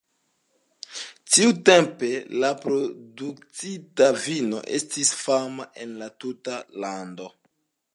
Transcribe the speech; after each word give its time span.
Tiutempe 1.35 2.09
la 2.45 2.51
produktita 2.65 4.09
vino 4.25 4.67
estis 4.81 5.15
fama 5.23 5.73
en 5.85 5.97
la 6.03 6.13
tuta 6.25 6.61
lando. 6.87 7.35